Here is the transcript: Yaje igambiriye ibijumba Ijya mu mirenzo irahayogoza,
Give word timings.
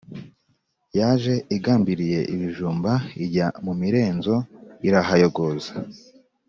Yaje 0.97 1.33
igambiriye 1.55 2.19
ibijumba 2.33 2.91
Ijya 3.23 3.47
mu 3.65 3.73
mirenzo 3.81 4.35
irahayogoza, 4.87 5.73